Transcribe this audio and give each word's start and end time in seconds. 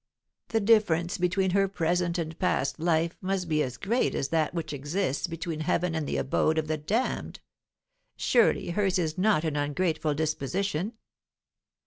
The 0.47 0.59
difference 0.59 1.19
between 1.19 1.51
her 1.51 1.67
present 1.67 2.17
and 2.17 2.35
past 2.39 2.79
life 2.79 3.15
must 3.21 3.47
be 3.47 3.61
as 3.61 3.77
great 3.77 4.15
as 4.15 4.29
that 4.29 4.51
which 4.51 4.73
exists 4.73 5.27
between 5.27 5.59
heaven 5.59 5.93
and 5.93 6.07
the 6.07 6.17
abode 6.17 6.57
of 6.57 6.67
the 6.67 6.77
damned. 6.77 7.39
Surely, 8.17 8.71
hers 8.71 8.97
is 8.97 9.15
not 9.19 9.43
an 9.43 9.55
ungrateful 9.55 10.15
disposition?" 10.15 10.93